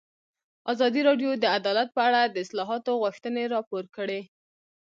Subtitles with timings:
[0.71, 4.21] ازادي راډیو د عدالت په اړه د اصلاحاتو غوښتنې راپور کړې.